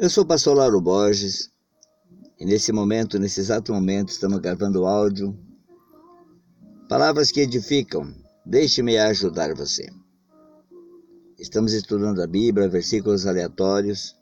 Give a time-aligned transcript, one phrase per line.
[0.00, 1.50] Eu sou o pastor Lauro Borges
[2.38, 5.36] e nesse momento, nesse exato momento, estamos gravando áudio.
[6.88, 8.14] Palavras que edificam.
[8.46, 9.88] Deixe-me ajudar você.
[11.36, 14.14] Estamos estudando a Bíblia, versículos aleatórios.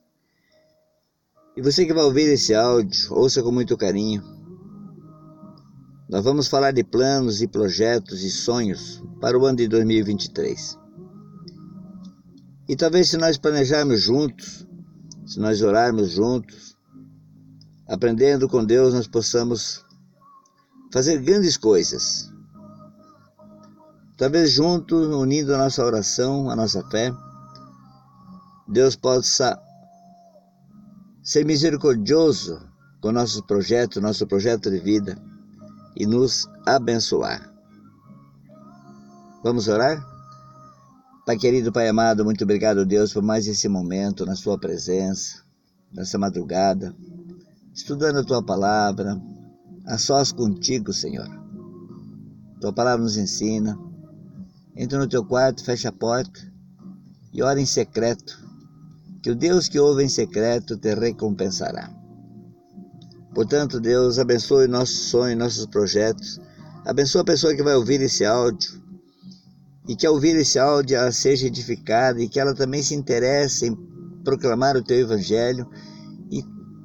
[1.54, 4.22] E você que vai ouvir esse áudio, ouça com muito carinho.
[6.08, 10.78] Nós vamos falar de planos e projetos e sonhos para o ano de 2023.
[12.66, 14.65] E talvez se nós planejarmos juntos,
[15.26, 16.76] se nós orarmos juntos,
[17.88, 19.84] aprendendo com Deus, nós possamos
[20.92, 22.32] fazer grandes coisas.
[24.16, 27.12] Talvez juntos, unindo a nossa oração, a nossa fé,
[28.68, 29.60] Deus possa
[31.22, 32.60] ser misericordioso
[33.00, 35.18] com nossos projetos, nosso projeto de vida
[35.96, 37.52] e nos abençoar.
[39.42, 40.15] Vamos orar?
[41.26, 45.42] Pai querido, Pai amado, muito obrigado, Deus, por mais esse momento na Sua presença,
[45.92, 46.94] nessa madrugada,
[47.74, 49.20] estudando a Tua palavra,
[49.84, 51.28] a sós contigo, Senhor.
[52.60, 53.76] Tua palavra nos ensina.
[54.76, 56.40] Entra no teu quarto, fecha a porta
[57.32, 58.38] e ora em secreto,
[59.20, 61.90] que o Deus que ouve em secreto te recompensará.
[63.34, 66.40] Portanto, Deus abençoe nossos sonhos, nossos projetos.
[66.84, 68.85] Abençoe a pessoa que vai ouvir esse áudio
[69.88, 73.66] e que ao ouvir esse áudio ela seja edificada e que ela também se interesse
[73.66, 73.76] em
[74.24, 75.68] proclamar o teu evangelho
[76.30, 76.42] e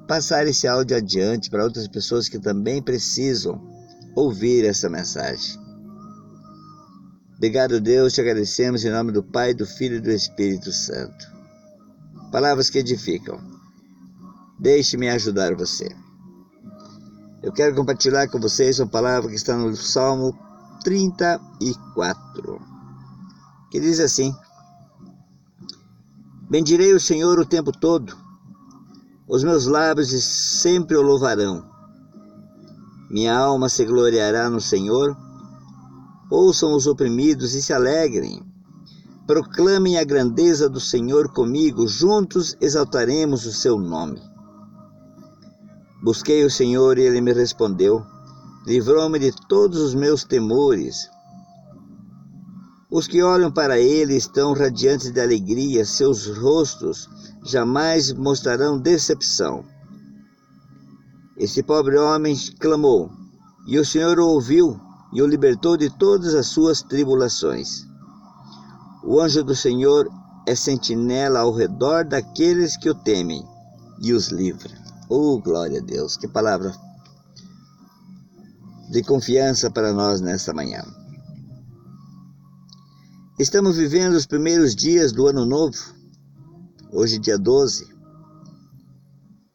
[0.07, 3.59] passar esse áudio adiante para outras pessoas que também precisam
[4.15, 5.59] ouvir essa mensagem.
[7.37, 11.25] Obrigado, Deus, te agradecemos em nome do Pai, do Filho e do Espírito Santo.
[12.31, 13.41] Palavras que edificam.
[14.59, 15.89] Deixe-me ajudar você.
[17.41, 20.37] Eu quero compartilhar com vocês uma palavra que está no Salmo
[20.83, 22.70] 34
[23.71, 24.35] que diz assim:
[26.49, 28.15] Bendirei o Senhor o tempo todo,
[29.27, 31.71] os meus lábios sempre o louvarão.
[33.09, 35.17] Minha alma se gloriará no Senhor.
[36.29, 38.41] Ouçam os oprimidos e se alegrem.
[39.27, 44.21] Proclamem a grandeza do Senhor comigo, juntos exaltaremos o seu nome.
[46.03, 48.03] Busquei o Senhor e ele me respondeu,
[48.65, 51.09] livrou-me de todos os meus temores.
[52.91, 57.07] Os que olham para ele estão radiantes de alegria, seus rostos
[57.45, 59.63] jamais mostrarão decepção.
[61.37, 63.09] Esse pobre homem clamou,
[63.65, 64.77] e o Senhor o ouviu
[65.13, 67.85] e o libertou de todas as suas tribulações.
[69.05, 70.09] O anjo do Senhor
[70.45, 73.41] é sentinela ao redor daqueles que o temem
[74.01, 74.71] e os livra.
[75.09, 76.17] Oh, glória a Deus!
[76.17, 76.73] Que palavra
[78.89, 80.83] de confiança para nós nesta manhã.
[83.39, 85.77] Estamos vivendo os primeiros dias do ano novo,
[86.91, 87.87] hoje, dia 12.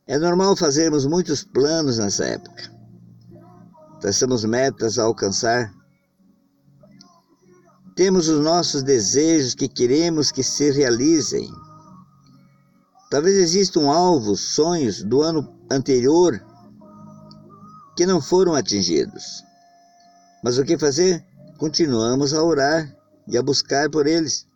[0.06, 2.74] É normal fazermos muitos planos nessa época.
[4.00, 5.72] Traçamos metas a alcançar.
[7.94, 11.48] Temos os nossos desejos que queremos que se realizem.
[13.10, 16.42] Talvez existam alvos, sonhos do ano anterior
[17.94, 19.44] que não foram atingidos.
[20.42, 21.24] Mas o que fazer?
[21.58, 22.96] Continuamos a orar
[23.28, 24.46] e a buscar por eles.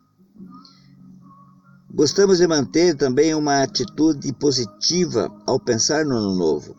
[1.93, 6.75] Gostamos de manter também uma atitude positiva ao pensar no ano novo.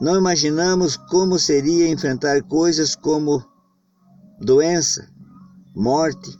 [0.00, 3.44] Não imaginamos como seria enfrentar coisas como
[4.40, 5.08] doença,
[5.74, 6.30] morte,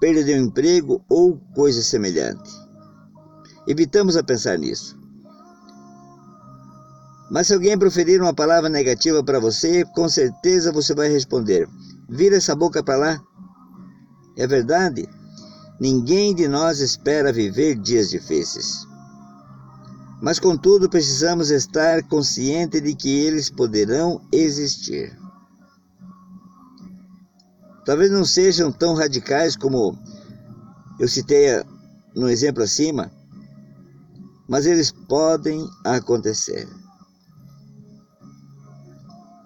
[0.00, 2.50] perda de um emprego ou coisa semelhante.
[3.66, 4.98] Evitamos a pensar nisso.
[7.30, 11.68] Mas se alguém proferir uma palavra negativa para você, com certeza você vai responder:
[12.08, 13.22] vira essa boca para lá.
[14.36, 15.08] É verdade,
[15.80, 18.86] ninguém de nós espera viver dias difíceis.
[20.20, 25.16] Mas, contudo, precisamos estar conscientes de que eles poderão existir.
[27.84, 29.98] Talvez não sejam tão radicais como
[30.98, 31.62] eu citei
[32.16, 33.10] no exemplo acima,
[34.48, 36.66] mas eles podem acontecer.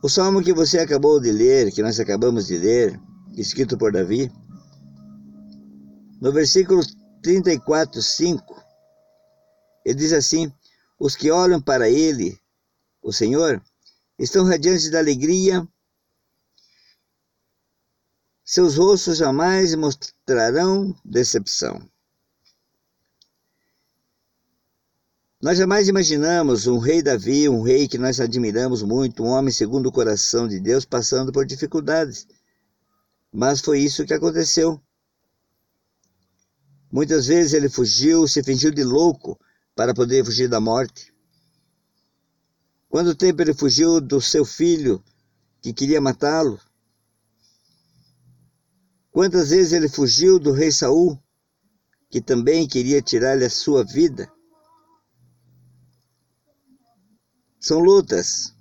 [0.01, 3.01] O salmo que você acabou de ler, que nós acabamos de ler,
[3.37, 4.31] escrito por Davi,
[6.21, 6.83] no versículo
[7.23, 8.65] 34, 5,
[9.85, 10.53] ele diz assim:
[10.99, 12.39] Os que olham para ele,
[13.03, 13.63] o Senhor,
[14.19, 15.67] estão radiantes da alegria,
[18.45, 21.81] seus rostos jamais mostrarão decepção.
[25.41, 29.87] Nós jamais imaginamos um rei Davi, um rei que nós admiramos muito, um homem segundo
[29.87, 32.27] o coração de Deus, passando por dificuldades.
[33.33, 34.83] Mas foi isso que aconteceu.
[36.91, 39.39] Muitas vezes ele fugiu, se fingiu de louco
[39.75, 41.13] para poder fugir da morte?
[42.89, 45.03] Quanto tempo ele fugiu do seu filho
[45.61, 46.59] que queria matá-lo?
[49.11, 51.21] Quantas vezes ele fugiu do rei Saul,
[52.09, 54.33] que também queria tirar-lhe a sua vida?
[57.61, 58.55] São lutas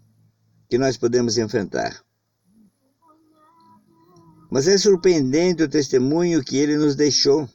[0.70, 2.04] que nós podemos enfrentar.
[4.50, 7.48] Mas é surpreendente o testemunho que ele nos deixou.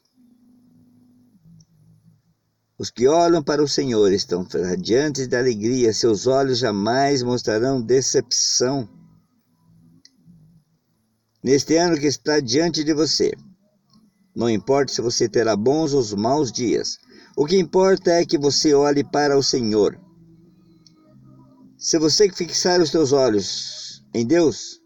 [2.78, 8.88] Os que olham para o Senhor estão radiantes de alegria, seus olhos jamais mostrarão decepção.
[11.44, 13.32] Neste ano que está diante de você,
[14.34, 16.96] não importa se você terá bons ou maus dias,
[17.36, 19.98] o que importa é que você olhe para o Senhor.
[21.76, 24.80] Se você fixar os seus olhos em Deus,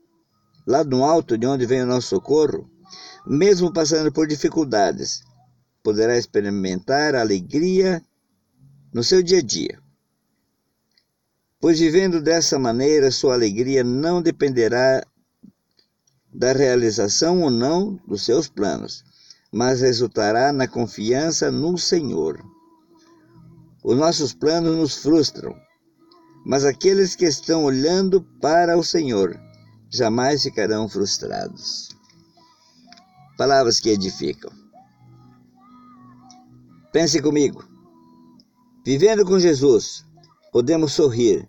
[0.67, 2.69] lá no alto de onde vem o nosso socorro,
[3.27, 5.21] mesmo passando por dificuldades,
[5.87, 8.03] poderá experimentar alegria
[8.93, 9.79] no seu dia a dia.
[11.61, 15.07] Pois vivendo dessa maneira, sua alegria não dependerá
[16.35, 19.05] da realização ou não dos seus planos,
[19.53, 22.45] mas resultará na confiança no Senhor.
[23.85, 25.55] Os nossos planos nos frustram,
[26.45, 29.39] mas aqueles que estão olhando para o Senhor
[29.89, 31.91] jamais ficarão frustrados.
[33.39, 34.66] Palavras que edificam.
[36.97, 37.63] Pense comigo.
[38.83, 40.03] Vivendo com Jesus,
[40.51, 41.47] podemos sorrir,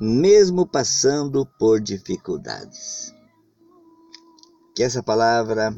[0.00, 3.12] mesmo passando por dificuldades.
[4.74, 5.76] Que essa palavra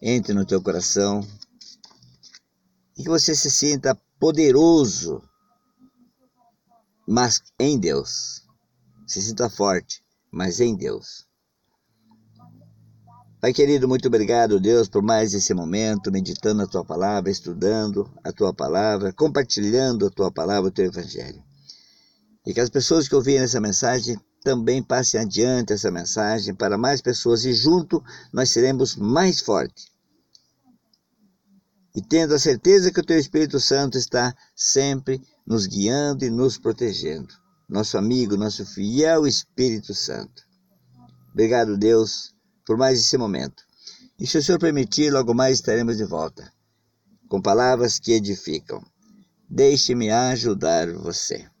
[0.00, 1.26] entre no teu coração
[2.96, 5.20] e que você se sinta poderoso,
[7.08, 8.46] mas em Deus.
[9.04, 11.26] Se sinta forte, mas em Deus.
[13.42, 18.30] Pai querido, muito obrigado, Deus, por mais esse momento, meditando a tua palavra, estudando a
[18.30, 21.42] tua palavra, compartilhando a tua palavra, o teu evangelho.
[22.46, 27.02] E que as pessoas que ouvirem essa mensagem também passem adiante essa mensagem para mais
[27.02, 28.00] pessoas e junto
[28.32, 29.86] nós seremos mais fortes.
[31.96, 36.58] E tendo a certeza que o teu Espírito Santo está sempre nos guiando e nos
[36.58, 37.34] protegendo.
[37.68, 40.44] Nosso amigo, nosso fiel Espírito Santo.
[41.32, 42.32] Obrigado, Deus
[42.72, 43.62] por mais esse momento.
[44.18, 46.50] E se o Senhor permitir, logo mais estaremos de volta,
[47.28, 48.82] com palavras que edificam.
[49.46, 51.51] Deixe-me ajudar você.